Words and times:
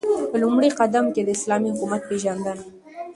په 0.29 0.35
لومړی 0.43 0.69
قدم 0.79 1.05
كې 1.13 1.21
داسلامي 1.29 1.69
حكومت 1.73 2.01
پيژندنه 2.09 2.53